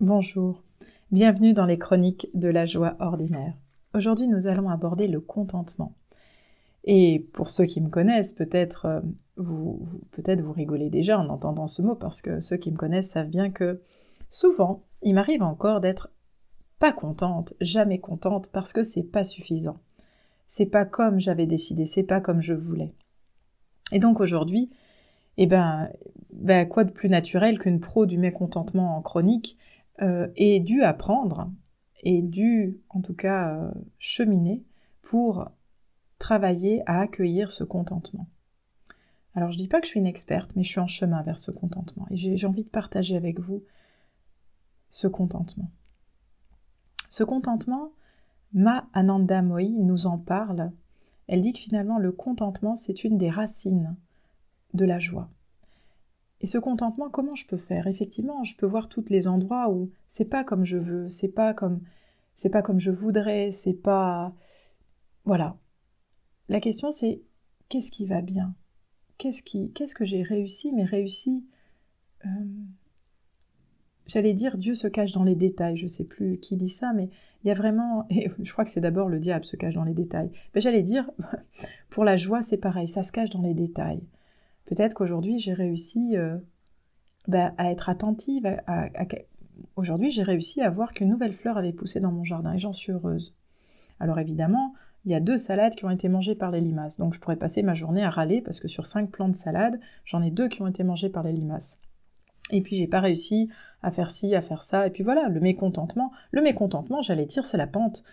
[0.00, 0.62] Bonjour,
[1.10, 3.54] bienvenue dans les chroniques de la joie ordinaire.
[3.94, 5.92] Aujourd'hui nous allons aborder le contentement.
[6.84, 9.00] Et pour ceux qui me connaissent, peut-être euh,
[9.38, 13.10] vous, peut-être vous rigolez déjà en entendant ce mot parce que ceux qui me connaissent
[13.10, 13.82] savent bien que
[14.30, 16.10] souvent il m'arrive encore d'être
[16.78, 19.80] pas contente, jamais contente parce que c'est pas suffisant.
[20.46, 22.94] C'est pas comme j'avais décidé, c'est pas comme je voulais.
[23.90, 24.70] Et donc aujourd'hui,
[25.38, 25.90] eh ben,
[26.32, 29.58] ben quoi de plus naturel qu'une pro du mécontentement en chronique
[30.02, 31.50] euh, est dû apprendre,
[32.02, 34.62] et dû en tout cas euh, cheminer
[35.02, 35.50] pour
[36.18, 38.28] travailler à accueillir ce contentement.
[39.34, 41.38] Alors je dis pas que je suis une experte, mais je suis en chemin vers
[41.38, 43.62] ce contentement et j'ai envie de partager avec vous
[44.90, 45.70] ce contentement.
[47.08, 47.92] Ce contentement,
[48.52, 50.72] Ma Ananda Mohi nous en parle.
[51.26, 53.96] Elle dit que finalement le contentement c'est une des racines
[54.74, 55.30] de la joie.
[56.40, 57.86] Et ce contentement, comment je peux faire?
[57.86, 61.52] Effectivement, je peux voir tous les endroits où c'est pas comme je veux, c'est pas
[61.52, 61.80] comme
[62.36, 64.32] c'est pas comme je voudrais, c'est pas
[65.24, 65.56] voilà.
[66.48, 67.22] La question c'est
[67.68, 68.54] qu'est-ce qui va bien?
[69.18, 71.44] Qu'est-ce qui qu'est-ce que j'ai réussi mais réussi
[72.24, 72.28] euh,
[74.06, 77.10] J'allais dire Dieu se cache dans les détails, je sais plus qui dit ça mais
[77.42, 79.84] il y a vraiment et je crois que c'est d'abord le diable se cache dans
[79.84, 80.30] les détails.
[80.54, 81.10] Mais j'allais dire
[81.90, 84.02] pour la joie, c'est pareil, ça se cache dans les détails.
[84.68, 86.36] Peut-être qu'aujourd'hui j'ai réussi euh,
[87.26, 88.46] bah, à être attentive.
[89.76, 92.74] Aujourd'hui j'ai réussi à voir qu'une nouvelle fleur avait poussé dans mon jardin et j'en
[92.74, 93.34] suis heureuse.
[93.98, 94.74] Alors évidemment,
[95.06, 96.98] il y a deux salades qui ont été mangées par les limaces.
[96.98, 99.80] Donc je pourrais passer ma journée à râler parce que sur cinq plants de salade,
[100.04, 101.80] j'en ai deux qui ont été mangés par les limaces.
[102.50, 103.48] Et puis j'ai pas réussi
[103.82, 104.86] à faire ci, à faire ça.
[104.86, 106.12] Et puis voilà, le mécontentement.
[106.30, 108.04] Le mécontentement, j'allais dire, c'est la pente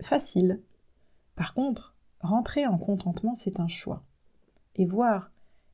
[0.00, 0.58] facile.
[1.36, 4.02] Par contre, rentrer en contentement, c'est un choix.
[4.74, 5.30] Et voir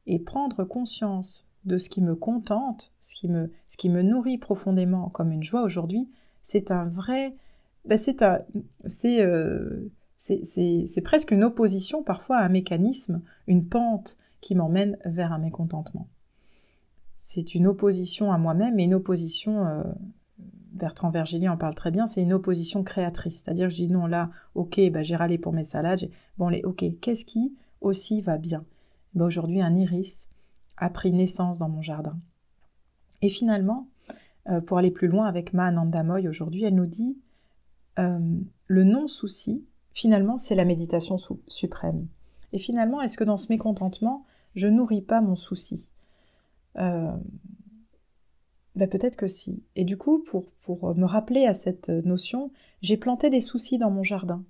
[0.06, 5.42] et prendre conscience de ce qui me contente, ce qui me, nourrit profondément comme une
[5.42, 6.08] joie aujourd'hui,
[6.42, 7.34] c'est un vrai,
[7.84, 8.40] ben c'est un,
[9.04, 15.32] euh, c'est, c'est presque une opposition parfois à un mécanisme, une pente qui m'emmène vers
[15.32, 16.08] un mécontentement.
[17.18, 19.82] C'est une opposition à moi-même et une opposition, euh,
[20.72, 23.42] Bertrand Vergély en parle très bien, c'est une opposition créatrice.
[23.42, 26.84] C'est-à-dire, je dis non, là, ok, bah, j'ai râlé pour mes salades, bon, les, ok,
[27.00, 28.64] qu'est-ce qui aussi va bien?
[29.16, 30.28] Bah, aujourd'hui un iris
[30.76, 32.16] a pris naissance dans mon jardin.
[33.22, 33.88] Et finalement,
[34.48, 37.18] euh, pour aller plus loin avec Ma Anandamoy aujourd'hui, elle nous dit
[37.98, 38.18] euh,
[38.66, 41.16] le non-souci, finalement, c'est la méditation
[41.48, 42.06] suprême.
[42.52, 45.88] Et finalement, est-ce que dans ce mécontentement, je nourris pas mon souci?
[46.78, 47.10] Euh,
[48.74, 49.62] ben Peut-être que si.
[49.74, 52.50] Et du coup, pour me rappeler à cette notion,
[52.82, 54.44] j'ai planté des soucis dans mon jardin.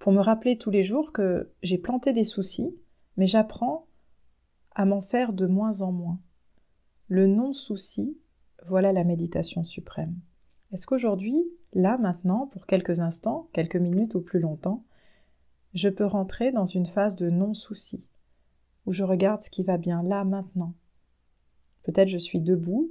[0.00, 2.74] Pour me rappeler tous les jours que j'ai planté des soucis,
[3.18, 3.86] mais j'apprends
[4.74, 6.18] à m'en faire de moins en moins.
[7.08, 8.16] Le non-souci,
[8.66, 10.14] voilà la méditation suprême.
[10.72, 14.84] Est-ce qu'aujourd'hui, là, maintenant, pour quelques instants, quelques minutes ou plus longtemps,
[15.74, 18.08] je peux rentrer dans une phase de non-souci,
[18.86, 20.72] où je regarde ce qui va bien là, maintenant?
[21.82, 22.90] Peut-être je suis debout,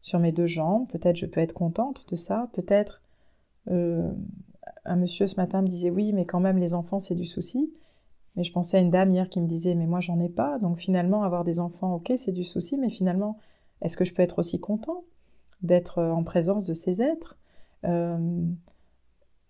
[0.00, 3.02] sur mes deux jambes, peut-être je peux être contente de ça, peut-être
[3.68, 4.10] euh,
[4.84, 7.72] un monsieur ce matin me disait oui, mais quand même les enfants c'est du souci.
[8.36, 10.58] Mais je pensais à une dame hier qui me disait mais moi j'en ai pas,
[10.58, 13.38] donc finalement avoir des enfants, ok, c'est du souci, mais finalement
[13.82, 15.04] est-ce que je peux être aussi content
[15.62, 17.36] d'être euh, en présence de ces êtres?
[17.84, 18.46] Euh,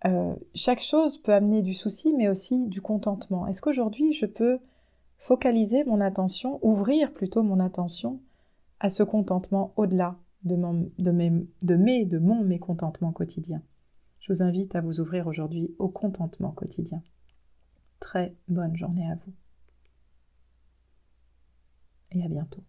[0.06, 3.46] euh, Chaque chose peut amener du souci, mais aussi du contentement.
[3.46, 4.58] Est-ce qu'aujourd'hui je peux
[5.18, 8.20] focaliser mon attention, ouvrir plutôt mon attention
[8.78, 13.62] à ce contentement au-delà de, mes, de mes, de mon mécontentement quotidien?
[14.20, 17.02] Je vous invite à vous ouvrir aujourd'hui au contentement quotidien
[18.00, 19.32] très bonne journée à vous.
[22.12, 22.64] Et à bientôt.